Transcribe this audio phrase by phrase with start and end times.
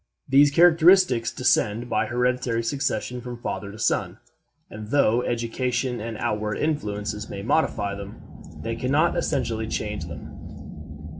[0.27, 4.17] These characteristics descend by hereditary succession from father to son,
[4.67, 8.19] and though education and outward influences may modify them,
[8.63, 11.05] they can not essentially change them.